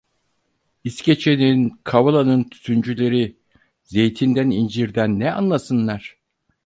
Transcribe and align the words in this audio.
İskeçe'nin, 0.83 1.79
Kavala'nın 1.83 2.43
tütüncüleri… 2.43 3.35
Zeytinden, 3.83 4.49
incirden 4.49 5.19
ne 5.19 5.31
anlasınlar? 5.33 6.17